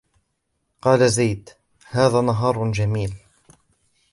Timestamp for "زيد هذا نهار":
1.09-2.71